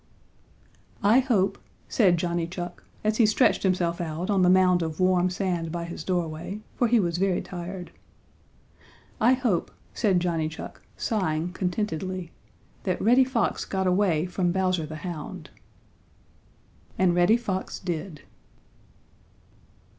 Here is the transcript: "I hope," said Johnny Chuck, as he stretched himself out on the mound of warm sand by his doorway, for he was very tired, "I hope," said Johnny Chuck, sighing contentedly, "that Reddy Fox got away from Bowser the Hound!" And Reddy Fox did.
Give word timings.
"I 1.03 1.19
hope," 1.19 1.59
said 1.87 2.17
Johnny 2.17 2.47
Chuck, 2.47 2.83
as 3.03 3.17
he 3.17 3.27
stretched 3.27 3.61
himself 3.61 4.01
out 4.01 4.31
on 4.31 4.41
the 4.41 4.49
mound 4.49 4.81
of 4.81 4.99
warm 4.99 5.29
sand 5.29 5.71
by 5.71 5.83
his 5.83 6.03
doorway, 6.03 6.61
for 6.75 6.87
he 6.87 6.99
was 6.99 7.19
very 7.19 7.39
tired, 7.39 7.91
"I 9.19 9.33
hope," 9.33 9.69
said 9.93 10.19
Johnny 10.19 10.49
Chuck, 10.49 10.81
sighing 10.97 11.53
contentedly, 11.53 12.31
"that 12.81 12.99
Reddy 12.99 13.23
Fox 13.25 13.63
got 13.63 13.85
away 13.85 14.25
from 14.25 14.51
Bowser 14.51 14.87
the 14.87 14.95
Hound!" 15.05 15.51
And 16.97 17.13
Reddy 17.13 17.37
Fox 17.37 17.77
did. 17.77 18.23